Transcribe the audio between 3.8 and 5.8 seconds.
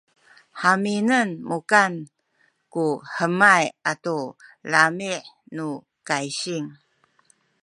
atu lami’ nu